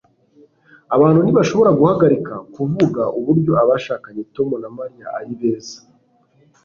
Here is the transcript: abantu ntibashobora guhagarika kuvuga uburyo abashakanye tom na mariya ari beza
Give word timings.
abantu 0.95 1.19
ntibashobora 1.21 1.71
guhagarika 1.79 2.33
kuvuga 2.55 3.01
uburyo 3.19 3.51
abashakanye 3.63 4.21
tom 4.35 4.49
na 4.61 4.69
mariya 4.77 5.07
ari 5.19 5.33
beza 5.39 5.77